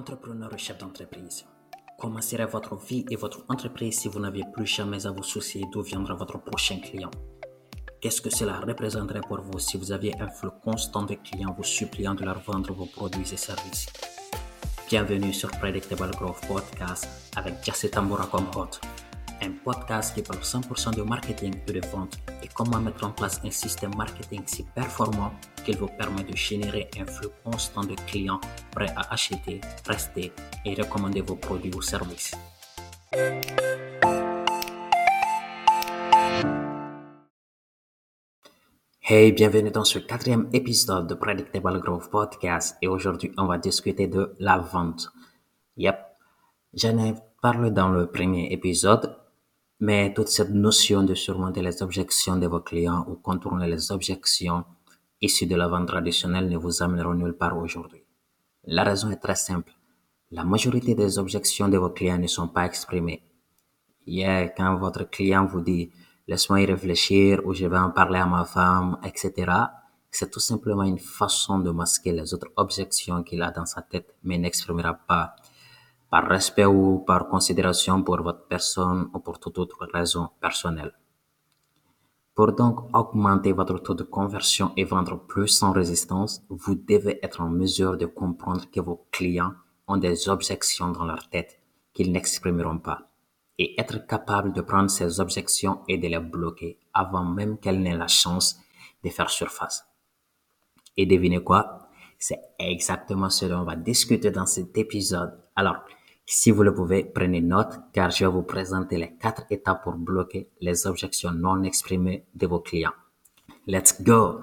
Entrepreneur 0.00 0.48
et 0.54 0.56
chef 0.56 0.78
d'entreprise, 0.78 1.44
comment 1.98 2.22
serait 2.22 2.46
votre 2.46 2.74
vie 2.74 3.04
et 3.10 3.16
votre 3.16 3.44
entreprise 3.50 3.98
si 3.98 4.08
vous 4.08 4.18
n'aviez 4.18 4.44
plus 4.50 4.64
jamais 4.64 5.06
à 5.06 5.10
vous 5.10 5.22
soucier 5.22 5.66
d'où 5.70 5.82
viendra 5.82 6.14
votre 6.14 6.38
prochain 6.38 6.78
client. 6.78 7.10
Qu'est-ce 8.00 8.22
que 8.22 8.30
cela 8.30 8.60
représenterait 8.60 9.20
pour 9.20 9.42
vous 9.42 9.58
si 9.58 9.76
vous 9.76 9.92
aviez 9.92 10.18
un 10.18 10.28
flux 10.28 10.48
constant 10.64 11.02
de 11.02 11.16
clients 11.16 11.54
vous 11.54 11.64
suppliant 11.64 12.14
de 12.14 12.24
leur 12.24 12.40
vendre 12.40 12.72
vos 12.72 12.86
produits 12.86 13.30
et 13.30 13.36
services? 13.36 13.88
Bienvenue 14.88 15.34
sur 15.34 15.50
Predictable 15.50 16.12
Growth 16.12 16.46
Podcast 16.48 17.06
avec 17.36 17.62
Jesse 17.62 17.90
Tambora 17.90 18.26
comme 18.26 18.48
hôte. 18.56 18.80
Un 19.42 19.52
podcast 19.62 20.14
qui 20.14 20.22
parle 20.22 20.40
100% 20.40 20.96
de 20.96 21.02
marketing 21.02 21.60
et 21.66 21.72
de 21.72 21.86
vente 21.88 22.18
et 22.42 22.48
comment 22.48 22.80
mettre 22.80 23.04
en 23.04 23.10
place 23.10 23.38
un 23.44 23.50
système 23.50 23.94
marketing 23.94 24.44
si 24.46 24.62
performant 24.74 25.32
vous 25.76 25.88
permet 25.88 26.22
de 26.24 26.36
générer 26.36 26.88
un 26.98 27.06
flux 27.06 27.28
constant 27.44 27.84
de 27.84 27.94
clients 28.06 28.40
prêts 28.72 28.92
à 28.96 29.12
acheter, 29.12 29.60
rester 29.86 30.32
et 30.64 30.74
recommander 30.74 31.20
vos 31.20 31.36
produits 31.36 31.72
ou 31.74 31.82
services. 31.82 32.34
Hey, 39.02 39.32
bienvenue 39.32 39.70
dans 39.70 39.84
ce 39.84 39.98
quatrième 39.98 40.48
épisode 40.52 41.08
de 41.08 41.14
Predictable 41.14 41.80
Growth 41.80 42.10
Podcast 42.10 42.76
et 42.80 42.86
aujourd'hui 42.86 43.32
on 43.36 43.46
va 43.46 43.58
discuter 43.58 44.06
de 44.06 44.34
la 44.38 44.58
vente. 44.58 45.10
Yep, 45.76 45.98
j'en 46.74 46.98
ai 46.98 47.14
parlé 47.42 47.70
dans 47.70 47.88
le 47.88 48.06
premier 48.06 48.52
épisode 48.52 49.16
mais 49.80 50.12
toute 50.12 50.28
cette 50.28 50.50
notion 50.50 51.02
de 51.02 51.14
surmonter 51.14 51.62
les 51.62 51.82
objections 51.82 52.36
de 52.36 52.46
vos 52.46 52.60
clients 52.60 53.04
ou 53.08 53.14
contourner 53.14 53.66
les 53.66 53.90
objections 53.90 54.64
issues 55.20 55.46
de 55.46 55.56
la 55.56 55.68
vente 55.68 55.88
traditionnelle 55.88 56.48
ne 56.48 56.56
vous 56.56 56.82
amèneront 56.82 57.14
nulle 57.14 57.36
part 57.36 57.56
aujourd'hui? 57.56 58.04
La 58.64 58.84
raison 58.84 59.10
est 59.10 59.22
très 59.22 59.36
simple. 59.36 59.72
La 60.30 60.44
majorité 60.44 60.94
des 60.94 61.18
objections 61.18 61.68
de 61.68 61.76
vos 61.76 61.90
clients 61.90 62.18
ne 62.18 62.26
sont 62.26 62.48
pas 62.48 62.64
exprimées. 62.64 63.22
Hier, 64.06 64.52
quand 64.56 64.76
votre 64.76 65.08
client 65.10 65.44
vous 65.46 65.60
dit 65.60 65.90
laisse-moi 66.26 66.60
y 66.60 66.66
réfléchir 66.66 67.40
ou 67.44 67.52
je 67.52 67.66
vais 67.66 67.78
en 67.78 67.90
parler 67.90 68.20
à 68.20 68.26
ma 68.26 68.44
femme, 68.44 68.98
etc., 69.04 69.52
c'est 70.10 70.30
tout 70.30 70.40
simplement 70.40 70.82
une 70.82 70.98
façon 70.98 71.58
de 71.58 71.70
masquer 71.70 72.12
les 72.12 72.34
autres 72.34 72.52
objections 72.56 73.22
qu'il 73.22 73.42
a 73.42 73.50
dans 73.50 73.66
sa 73.66 73.82
tête 73.82 74.14
mais 74.24 74.38
n'exprimera 74.38 74.94
pas 74.94 75.36
par 76.10 76.26
respect 76.28 76.64
ou 76.64 76.98
par 77.06 77.28
considération 77.28 78.02
pour 78.02 78.20
votre 78.22 78.46
personne 78.48 79.08
ou 79.14 79.20
pour 79.20 79.38
toute 79.38 79.58
autre 79.58 79.86
raison 79.92 80.28
personnelle. 80.40 80.92
Pour 82.40 82.54
donc 82.54 82.88
augmenter 82.94 83.52
votre 83.52 83.78
taux 83.80 83.92
de 83.92 84.02
conversion 84.02 84.72
et 84.74 84.84
vendre 84.84 85.18
plus 85.26 85.48
sans 85.48 85.72
résistance, 85.72 86.40
vous 86.48 86.74
devez 86.74 87.18
être 87.22 87.42
en 87.42 87.50
mesure 87.50 87.98
de 87.98 88.06
comprendre 88.06 88.64
que 88.70 88.80
vos 88.80 89.06
clients 89.12 89.52
ont 89.86 89.98
des 89.98 90.26
objections 90.30 90.90
dans 90.90 91.04
leur 91.04 91.28
tête 91.28 91.60
qu'ils 91.92 92.10
n'exprimeront 92.12 92.78
pas 92.78 93.10
et 93.58 93.78
être 93.78 94.06
capable 94.06 94.54
de 94.54 94.62
prendre 94.62 94.88
ces 94.88 95.20
objections 95.20 95.80
et 95.86 95.98
de 95.98 96.08
les 96.08 96.18
bloquer 96.18 96.78
avant 96.94 97.26
même 97.26 97.58
qu'elles 97.58 97.82
n'aient 97.82 97.94
la 97.94 98.08
chance 98.08 98.58
de 99.04 99.10
faire 99.10 99.28
surface. 99.28 99.84
Et 100.96 101.04
devinez 101.04 101.44
quoi? 101.44 101.90
C'est 102.18 102.40
exactement 102.58 103.28
ce 103.28 103.44
dont 103.44 103.60
on 103.60 103.64
va 103.64 103.76
discuter 103.76 104.30
dans 104.30 104.46
cet 104.46 104.78
épisode. 104.78 105.38
Alors, 105.56 105.76
si 106.32 106.52
vous 106.52 106.62
le 106.62 106.72
pouvez, 106.72 107.02
prenez 107.04 107.40
note 107.40 107.80
car 107.92 108.12
je 108.12 108.24
vais 108.24 108.30
vous 108.30 108.44
présenter 108.44 108.96
les 108.96 109.16
quatre 109.16 109.46
étapes 109.50 109.82
pour 109.82 109.94
bloquer 109.94 110.48
les 110.60 110.86
objections 110.86 111.32
non 111.32 111.64
exprimées 111.64 112.24
de 112.36 112.46
vos 112.46 112.60
clients. 112.60 112.94
Let's 113.66 114.00
go! 114.00 114.40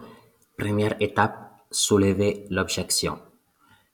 Première 0.57 1.01
étape, 1.01 1.37
soulevez 1.71 2.45
l'objection. 2.49 3.19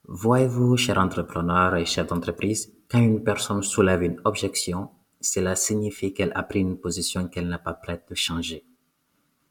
Voyez-vous, 0.08 0.76
cher 0.76 0.98
entrepreneur 0.98 1.76
et 1.76 1.86
chef 1.86 2.08
d'entreprise, 2.08 2.74
quand 2.90 3.00
une 3.00 3.24
personne 3.24 3.62
soulève 3.62 4.02
une 4.02 4.20
objection, 4.26 4.90
cela 5.22 5.56
signifie 5.56 6.16
qu'elle 6.16 6.32
a 6.34 6.42
pris 6.42 6.62
une 6.62 6.80
position 6.80 7.28
qu'elle 7.28 7.48
n'est 7.48 7.60
pas 7.60 7.76
prête 7.76 8.06
de 8.10 8.16
changer. 8.16 8.66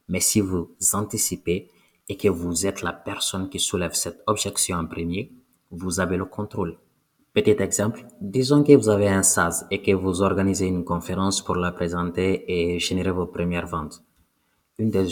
Mais 0.09 0.21
si 0.21 0.41
vous 0.41 0.75
anticipez 0.95 1.71
et 2.09 2.17
que 2.17 2.29
vous 2.29 2.67
êtes 2.67 2.83
la 2.83 2.93
personne 2.93 3.49
qui 3.49 3.61
soulève 3.61 3.95
cette 3.95 4.21
objection 4.27 4.79
en 4.79 4.87
premier, 4.87 5.33
vous 5.71 6.01
avez 6.01 6.17
le 6.17 6.25
contrôle. 6.25 6.77
Petit 7.35 7.57
exemple, 7.63 8.05
disons 8.21 8.63
que 8.63 8.77
vous 8.77 8.91
avez 8.91 9.09
un 9.09 9.23
SaaS 9.23 9.65
et 9.71 9.81
que 9.81 9.93
vous 9.93 10.21
organisez 10.21 10.67
une 10.67 10.85
conférence 10.85 11.43
pour 11.43 11.57
la 11.57 11.73
présenter 11.73 12.45
et 12.47 12.79
générer 12.79 13.11
vos 13.11 13.27
premières 13.27 13.67
ventes. 13.67 14.03
Une 14.79 14.91
des, 14.91 15.09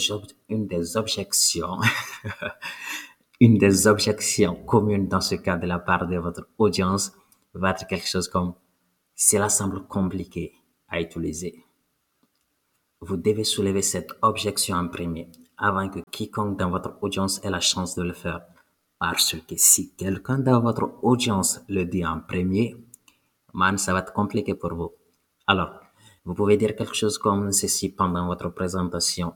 une 0.51 0.67
des 0.67 0.99
objections, 0.99 1.79
une 3.41 3.57
des 3.57 3.87
objections 3.87 4.55
communes 4.67 5.09
dans 5.09 5.23
ce 5.23 5.37
cas 5.37 5.57
de 5.57 5.67
la 5.67 5.79
part 5.79 6.07
de 6.07 6.19
votre 6.19 6.47
audience 6.59 7.13
va 7.55 7.71
être 7.71 7.87
quelque 7.87 8.07
chose 8.07 8.29
comme 8.29 8.53
cela 9.15 9.49
semble 9.49 9.87
compliqué 9.87 10.53
à 10.89 11.01
utiliser. 11.01 11.65
Vous 13.01 13.17
devez 13.17 13.45
soulever 13.45 13.81
cette 13.81 14.13
objection 14.21 14.77
en 14.77 14.89
premier 14.89 15.31
avant 15.57 15.89
que 15.89 16.01
quiconque 16.11 16.59
dans 16.59 16.69
votre 16.69 16.99
audience 17.01 17.43
ait 17.45 17.51
la 17.51 17.61
chance 17.61 17.95
de 17.95 18.03
le 18.03 18.13
faire. 18.13 18.43
Parce 19.01 19.35
que 19.49 19.57
si 19.57 19.95
quelqu'un 19.95 20.39
dans 20.39 20.61
votre 20.61 20.99
audience 21.03 21.65
le 21.69 21.85
dit 21.87 22.05
en 22.05 22.21
premier, 22.21 22.77
man, 23.55 23.79
ça 23.79 23.95
va 23.95 24.01
être 24.01 24.13
compliqué 24.13 24.55
pour 24.55 24.75
vous. 24.75 24.93
Alors, 25.47 25.81
vous 26.27 26.35
pouvez 26.35 26.59
dire 26.59 26.77
quelque 26.77 26.95
chose 26.95 27.17
comme 27.17 27.51
ceci 27.51 27.89
pendant 27.89 28.27
votre 28.27 28.51
présentation. 28.51 29.33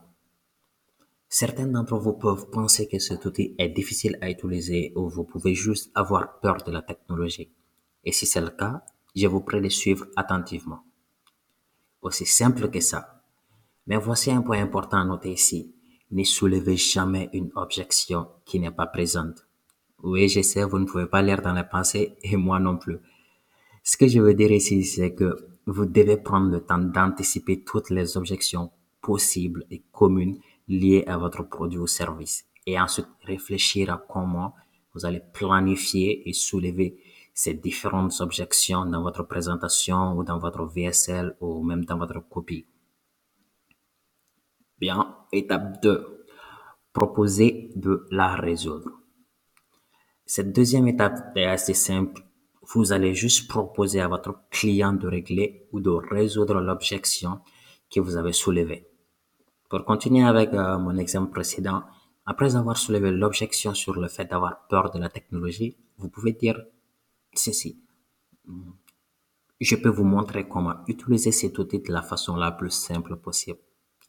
Certains 1.27 1.65
d'entre 1.65 1.97
vous 1.97 2.13
peuvent 2.13 2.47
penser 2.51 2.87
que 2.87 2.99
cet 2.99 3.25
outil 3.25 3.55
est 3.57 3.69
difficile 3.69 4.19
à 4.21 4.29
utiliser 4.29 4.93
ou 4.95 5.09
vous 5.09 5.23
pouvez 5.23 5.55
juste 5.55 5.89
avoir 5.95 6.39
peur 6.41 6.57
de 6.57 6.71
la 6.71 6.83
technologie. 6.83 7.51
Et 8.03 8.11
si 8.11 8.27
c'est 8.27 8.41
le 8.41 8.51
cas, 8.51 8.85
je 9.15 9.25
vous 9.25 9.41
prie 9.41 9.61
de 9.61 9.69
suivre 9.69 10.05
attentivement. 10.15 10.83
Aussi 12.03 12.27
simple 12.27 12.69
que 12.69 12.81
ça. 12.81 13.23
Mais 13.87 13.97
voici 13.97 14.29
un 14.29 14.43
point 14.43 14.61
important 14.61 14.99
à 14.99 15.05
noter 15.05 15.31
ici. 15.31 15.73
Ne 16.11 16.23
soulevez 16.23 16.77
jamais 16.77 17.31
une 17.33 17.49
objection 17.55 18.27
qui 18.45 18.59
n'est 18.59 18.69
pas 18.69 18.85
présente. 18.85 19.44
Oui, 20.03 20.29
je 20.29 20.41
sais, 20.41 20.63
vous 20.63 20.79
ne 20.79 20.85
pouvez 20.85 21.07
pas 21.07 21.21
lire 21.21 21.41
dans 21.41 21.53
les 21.53 21.63
pensées 21.63 22.17
et 22.23 22.35
moi 22.35 22.59
non 22.59 22.77
plus. 22.77 22.97
Ce 23.83 23.97
que 23.97 24.07
je 24.07 24.19
veux 24.19 24.33
dire 24.33 24.51
ici, 24.51 24.83
c'est 24.83 25.13
que 25.13 25.35
vous 25.65 25.85
devez 25.85 26.17
prendre 26.17 26.51
le 26.51 26.61
temps 26.61 26.77
d'anticiper 26.77 27.63
toutes 27.63 27.89
les 27.89 28.17
objections 28.17 28.71
possibles 29.01 29.65
et 29.69 29.83
communes 29.91 30.39
liées 30.67 31.03
à 31.07 31.17
votre 31.17 31.43
produit 31.43 31.79
ou 31.79 31.87
service 31.87 32.45
et 32.65 32.79
ensuite 32.79 33.07
réfléchir 33.23 33.91
à 33.91 34.03
comment 34.09 34.53
vous 34.93 35.05
allez 35.05 35.21
planifier 35.33 36.27
et 36.27 36.33
soulever 36.33 36.97
ces 37.33 37.53
différentes 37.53 38.19
objections 38.21 38.85
dans 38.85 39.03
votre 39.03 39.23
présentation 39.23 40.17
ou 40.17 40.23
dans 40.23 40.39
votre 40.39 40.65
VSL 40.65 41.35
ou 41.41 41.63
même 41.63 41.83
dans 41.83 41.97
votre 41.97 42.27
copie. 42.27 42.65
Bien, 44.79 45.17
étape 45.31 45.81
2. 45.83 46.25
Proposer 46.93 47.71
de 47.75 48.07
la 48.09 48.35
résoudre. 48.35 49.04
Cette 50.27 50.51
deuxième 50.51 50.87
étape 50.87 51.37
est 51.37 51.45
assez 51.45 51.75
simple. 51.75 52.23
Vous 52.73 52.91
allez 52.91 53.13
juste 53.13 53.47
proposer 53.47 54.01
à 54.01 54.07
votre 54.07 54.39
client 54.49 54.93
de 54.93 55.07
régler 55.07 55.67
ou 55.71 55.79
de 55.79 55.91
résoudre 55.91 56.59
l'objection 56.61 57.41
que 57.93 57.99
vous 57.99 58.17
avez 58.17 58.33
soulevée. 58.33 58.87
Pour 59.69 59.85
continuer 59.85 60.23
avec 60.25 60.51
euh, 60.53 60.79
mon 60.79 60.97
exemple 60.97 61.31
précédent, 61.31 61.83
après 62.25 62.55
avoir 62.55 62.75
soulevé 62.75 63.11
l'objection 63.11 63.75
sur 63.75 63.93
le 63.93 64.07
fait 64.07 64.25
d'avoir 64.25 64.65
peur 64.67 64.89
de 64.89 64.97
la 64.97 65.09
technologie, 65.09 65.77
vous 65.99 66.09
pouvez 66.09 66.33
dire 66.33 66.59
ceci. 67.35 67.79
Je 69.61 69.75
peux 69.75 69.89
vous 69.89 70.03
montrer 70.03 70.47
comment 70.47 70.83
utiliser 70.87 71.31
cet 71.31 71.59
outil 71.59 71.81
de 71.81 71.93
la 71.93 72.01
façon 72.01 72.35
la 72.35 72.51
plus 72.51 72.71
simple 72.71 73.15
possible. 73.17 73.59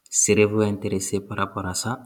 Serez-vous 0.09 0.61
intéressé 0.61 1.19
par 1.19 1.37
rapport 1.37 1.65
à 1.67 1.75
ça? 1.75 2.01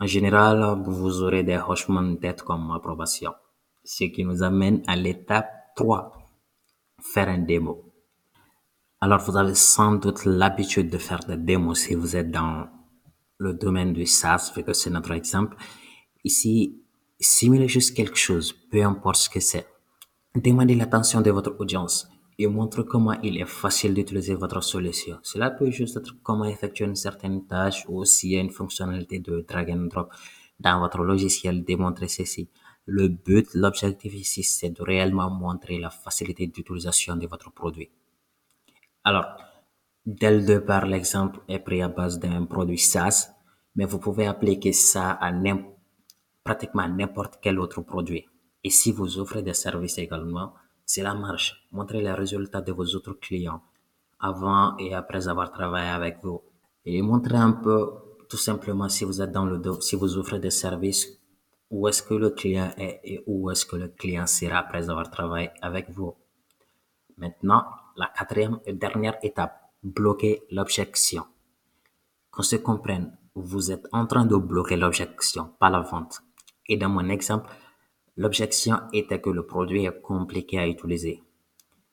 En 0.00 0.06
général, 0.06 0.82
vous 0.86 1.22
aurez 1.22 1.42
des 1.42 1.58
hochements 1.58 2.02
de 2.02 2.14
tête 2.16 2.42
comme 2.42 2.70
approbation. 2.70 3.34
Ce 3.82 4.04
qui 4.04 4.24
nous 4.24 4.42
amène 4.44 4.82
à 4.86 4.94
l'étape 4.94 5.50
3, 5.74 6.12
faire 7.00 7.28
un 7.28 7.38
démo. 7.38 7.92
Alors, 9.00 9.20
vous 9.20 9.36
avez 9.36 9.54
sans 9.54 9.94
doute 9.94 10.24
l'habitude 10.24 10.90
de 10.90 10.98
faire 10.98 11.20
des 11.20 11.36
démos 11.36 11.80
si 11.80 11.94
vous 11.94 12.14
êtes 12.14 12.30
dans 12.30 12.68
le 13.38 13.54
domaine 13.54 13.92
du 13.92 14.06
SaaS, 14.06 14.52
vu 14.54 14.62
que 14.62 14.72
c'est 14.72 14.90
notre 14.90 15.12
exemple. 15.12 15.56
Ici, 16.24 16.82
simulez 17.18 17.68
juste 17.68 17.96
quelque 17.96 18.18
chose, 18.18 18.52
peu 18.52 18.84
importe 18.84 19.16
ce 19.16 19.30
que 19.30 19.40
c'est. 19.40 19.66
Demandez 20.34 20.76
l'attention 20.76 21.20
de 21.20 21.30
votre 21.30 21.56
audience 21.58 22.08
et 22.38 22.46
montre 22.46 22.84
comment 22.84 23.20
il 23.22 23.36
est 23.36 23.44
facile 23.44 23.94
d'utiliser 23.94 24.34
votre 24.34 24.62
solution. 24.62 25.18
Cela 25.22 25.50
peut 25.50 25.70
juste 25.70 25.96
être 25.96 26.14
comment 26.22 26.44
effectuer 26.44 26.84
une 26.84 26.94
certaine 26.94 27.46
tâche 27.46 27.84
ou 27.88 28.04
s'il 28.04 28.30
y 28.30 28.36
a 28.36 28.40
une 28.40 28.50
fonctionnalité 28.50 29.18
de 29.18 29.44
drag 29.46 29.70
and 29.70 29.88
drop 29.88 30.12
dans 30.60 30.78
votre 30.78 31.02
logiciel, 31.02 31.64
démontrer 31.64 32.08
ceci. 32.08 32.48
Le 32.86 33.08
but, 33.08 33.48
l'objectif 33.54 34.14
ici, 34.14 34.44
c'est 34.44 34.70
de 34.70 34.82
réellement 34.82 35.30
montrer 35.30 35.78
la 35.78 35.90
facilité 35.90 36.46
d'utilisation 36.46 37.16
de 37.16 37.26
votre 37.26 37.52
produit. 37.52 37.90
Alors, 39.04 39.26
dès 40.06 40.30
le 40.30 40.44
départ, 40.44 40.86
l'exemple 40.86 41.40
est 41.48 41.58
pris 41.58 41.82
à 41.82 41.88
base 41.88 42.18
d'un 42.18 42.44
produit 42.44 42.78
SaaS, 42.78 43.34
mais 43.74 43.84
vous 43.84 43.98
pouvez 43.98 44.26
appliquer 44.26 44.72
ça 44.72 45.10
à 45.10 45.32
pratiquement 46.44 46.88
n'importe 46.88 47.38
quel 47.42 47.58
autre 47.58 47.82
produit. 47.82 48.26
Et 48.64 48.70
si 48.70 48.90
vous 48.92 49.18
offrez 49.18 49.42
des 49.42 49.54
services 49.54 49.98
également, 49.98 50.54
c'est 50.88 51.02
la 51.02 51.14
marche. 51.14 51.68
Montrez 51.70 52.00
les 52.00 52.12
résultats 52.12 52.62
de 52.62 52.72
vos 52.72 52.86
autres 52.96 53.12
clients 53.12 53.62
avant 54.18 54.76
et 54.78 54.94
après 54.94 55.28
avoir 55.28 55.52
travaillé 55.52 55.90
avec 55.90 56.16
vous. 56.22 56.40
Et 56.86 57.02
montrez 57.02 57.36
un 57.36 57.52
peu, 57.52 57.92
tout 58.28 58.38
simplement, 58.38 58.88
si 58.88 59.04
vous 59.04 59.20
êtes 59.20 59.30
dans 59.30 59.44
le 59.44 59.58
dos, 59.58 59.80
si 59.82 59.96
vous 59.96 60.16
offrez 60.16 60.40
des 60.40 60.50
services, 60.50 61.06
où 61.70 61.86
est-ce 61.88 62.02
que 62.02 62.14
le 62.14 62.30
client 62.30 62.72
est 62.78 63.00
et 63.04 63.22
où 63.26 63.50
est-ce 63.50 63.66
que 63.66 63.76
le 63.76 63.88
client 63.88 64.26
sera 64.26 64.58
après 64.60 64.88
avoir 64.88 65.10
travaillé 65.10 65.50
avec 65.60 65.90
vous. 65.90 66.14
Maintenant, 67.18 67.64
la 67.96 68.06
quatrième 68.06 68.58
et 68.64 68.72
dernière 68.72 69.18
étape, 69.22 69.60
bloquer 69.82 70.42
l'objection. 70.50 71.24
Qu'on 72.30 72.42
se 72.42 72.56
comprenne, 72.56 73.14
vous 73.34 73.70
êtes 73.70 73.86
en 73.92 74.06
train 74.06 74.24
de 74.24 74.36
bloquer 74.36 74.76
l'objection, 74.76 75.52
pas 75.60 75.68
la 75.68 75.80
vente. 75.80 76.22
Et 76.66 76.78
dans 76.78 76.88
mon 76.88 77.10
exemple, 77.10 77.50
l'objection 78.18 78.80
était 78.92 79.20
que 79.20 79.30
le 79.30 79.46
produit 79.46 79.84
est 79.86 80.02
compliqué 80.02 80.58
à 80.58 80.66
utiliser. 80.66 81.22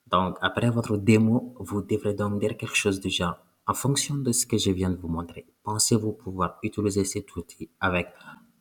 Donc, 0.08 0.36
après 0.42 0.70
votre 0.70 0.96
démo, 0.96 1.54
vous 1.60 1.82
devrez 1.82 2.14
donc 2.14 2.40
dire 2.40 2.56
quelque 2.56 2.74
chose 2.74 3.00
du 3.00 3.10
genre, 3.10 3.38
en 3.66 3.74
fonction 3.74 4.16
de 4.16 4.32
ce 4.32 4.44
que 4.44 4.58
je 4.58 4.72
viens 4.72 4.90
de 4.90 4.96
vous 4.96 5.08
montrer, 5.08 5.46
pensez-vous 5.62 6.12
pouvoir 6.12 6.58
utiliser 6.62 7.04
cet 7.04 7.34
outil 7.36 7.70
avec 7.80 8.08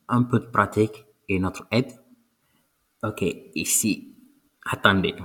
un 0.08 0.24
peu 0.24 0.40
de 0.40 0.46
pratique 0.46 1.06
et 1.28 1.40
notre 1.40 1.68
aide? 1.72 1.92
Ok, 3.04 3.24
ici, 3.56 4.16
attendez, 4.64 5.16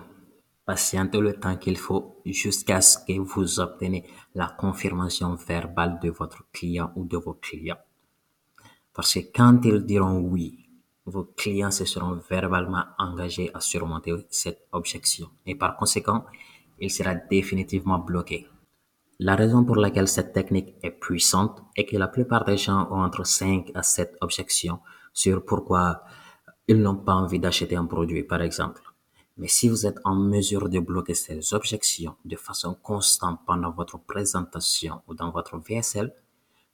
patientez 0.64 1.20
le 1.20 1.34
temps 1.34 1.56
qu'il 1.56 1.76
faut 1.76 2.22
jusqu'à 2.24 2.80
ce 2.80 2.98
que 3.06 3.18
vous 3.18 3.60
obtenez 3.60 4.04
la 4.34 4.48
confirmation 4.48 5.34
verbale 5.34 5.98
de 6.02 6.08
votre 6.08 6.50
client 6.52 6.90
ou 6.96 7.04
de 7.04 7.18
vos 7.18 7.34
clients. 7.34 7.80
Parce 8.94 9.14
que 9.14 9.20
quand 9.34 9.60
ils 9.64 9.84
diront 9.84 10.20
oui, 10.20 10.69
vos 11.10 11.24
clients 11.36 11.70
se 11.70 11.84
seront 11.84 12.18
verbalement 12.30 12.84
engagés 12.98 13.50
à 13.52 13.60
surmonter 13.60 14.14
cette 14.30 14.66
objection 14.72 15.28
et 15.44 15.54
par 15.54 15.76
conséquent, 15.76 16.24
il 16.78 16.90
sera 16.90 17.14
définitivement 17.14 17.98
bloqué. 17.98 18.46
La 19.18 19.36
raison 19.36 19.64
pour 19.64 19.76
laquelle 19.76 20.08
cette 20.08 20.32
technique 20.32 20.74
est 20.82 20.92
puissante 20.92 21.62
est 21.76 21.84
que 21.84 21.98
la 21.98 22.08
plupart 22.08 22.44
des 22.44 22.56
gens 22.56 22.88
ont 22.90 23.02
entre 23.02 23.26
5 23.26 23.70
à 23.74 23.82
7 23.82 24.16
objections 24.22 24.80
sur 25.12 25.44
pourquoi 25.44 26.04
ils 26.68 26.80
n'ont 26.80 26.96
pas 26.96 27.14
envie 27.14 27.38
d'acheter 27.38 27.76
un 27.76 27.84
produit, 27.84 28.22
par 28.22 28.40
exemple. 28.40 28.82
Mais 29.36 29.48
si 29.48 29.68
vous 29.68 29.86
êtes 29.86 29.98
en 30.04 30.14
mesure 30.14 30.68
de 30.68 30.78
bloquer 30.78 31.14
ces 31.14 31.52
objections 31.52 32.16
de 32.24 32.36
façon 32.36 32.74
constante 32.82 33.40
pendant 33.46 33.72
votre 33.72 33.98
présentation 33.98 35.02
ou 35.06 35.14
dans 35.14 35.30
votre 35.30 35.58
VSL, 35.58 36.14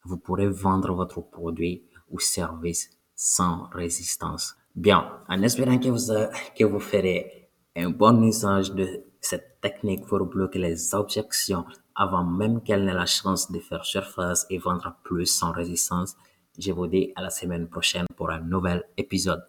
vous 0.05 0.17
pourrez 0.17 0.49
vendre 0.49 0.94
votre 0.94 1.21
produit 1.21 1.83
ou 2.11 2.21
service 2.21 2.96
sans 3.17 3.69
résistance. 3.73 4.55
Bien, 4.75 5.11
en 5.29 5.43
espérant 5.43 5.79
que 5.79 5.89
vous, 5.89 6.13
que 6.57 6.65
vous 6.65 6.81
ferez 6.81 7.49
un 7.75 7.91
bon 7.91 8.23
usage 8.23 8.73
de 8.73 9.05
cette 9.21 9.61
technique 9.61 10.07
pour 10.07 10.25
bloquer 10.27 10.59
les 10.59 10.95
objections 10.95 11.65
avant 11.95 12.25
même 12.25 12.63
qu'elles 12.63 12.85
n'aient 12.85 12.93
la 12.93 13.07
chance 13.07 13.51
de 13.51 13.59
faire 13.59 13.85
surface 13.85 14.47
et 14.51 14.59
vendre 14.59 14.95
plus 15.03 15.27
sans 15.27 15.51
résistance, 15.51 16.15
je 16.59 16.73
vous 16.73 16.87
dis 16.87 17.13
à 17.17 17.23
la 17.23 17.31
semaine 17.31 17.69
prochaine 17.69 18.07
pour 18.17 18.31
un 18.31 18.41
nouvel 18.41 18.85
épisode. 18.97 19.43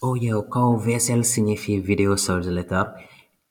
Oh 0.00 0.16
yeah, 0.16 0.40
quand 0.48 0.76
VSL 0.76 1.24
signifie 1.24 1.82
Sales 2.16 2.48
Letter 2.48 2.84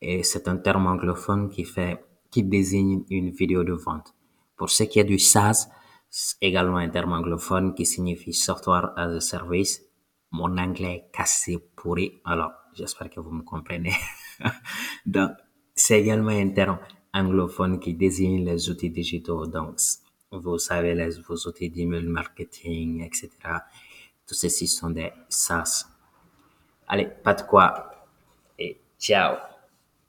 et 0.02 0.24
c'est 0.24 0.48
un 0.48 0.58
terme 0.58 0.88
anglophone 0.88 1.50
qui 1.50 1.66
fait, 1.66 2.04
qui 2.32 2.44
désigne 2.44 3.04
une 3.10 3.32
vidéo 3.32 3.64
de 3.64 3.74
vente. 3.74 4.16
Pour 4.56 4.70
ce 4.70 4.84
qui 4.84 5.00
est 5.00 5.04
du 5.04 5.20
SaaS, 5.20 5.68
également 6.42 6.78
un 6.78 6.90
terme 6.90 7.14
anglophone 7.14 7.74
qui 7.74 7.86
signifie 7.86 8.34
Software 8.34 8.94
as 8.96 9.16
a 9.16 9.20
Service. 9.20 9.82
Mon 10.32 10.58
anglais 10.58 11.08
est 11.08 11.16
cassé 11.16 11.58
pourri, 11.76 12.22
alors 12.24 12.52
j'espère 12.74 13.10
que 13.10 13.20
vous 13.20 13.32
me 13.32 13.44
comprenez. 13.44 13.94
Donc, 15.06 15.32
c'est 15.76 16.00
également 16.00 16.30
un 16.30 16.50
terme 16.50 16.80
anglophone 17.14 17.80
qui 17.80 17.94
désigne 17.96 18.46
les 18.46 18.70
outils 18.70 18.92
digitaux. 18.92 19.48
Donc, 19.48 19.80
vous 20.32 20.60
savez, 20.60 20.94
les, 20.94 21.20
vos 21.28 21.36
outils 21.48 21.70
d'email 21.70 22.06
marketing, 22.06 23.04
etc. 23.04 23.30
Tous 24.28 24.36
ceci 24.36 24.68
sont 24.68 24.92
des 24.92 25.12
SaaS. 25.28 25.88
Allez, 26.88 27.08
pas 27.24 27.34
de 27.34 27.42
quoi. 27.44 27.90
Et 28.58 28.80
ciao. 29.00 29.38